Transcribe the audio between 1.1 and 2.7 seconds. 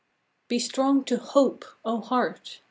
hope, O Heart!